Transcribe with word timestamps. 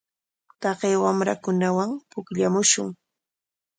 Taqay 0.61 0.95
wamrakunawan 1.03 1.89
pukllamushun. 2.11 2.87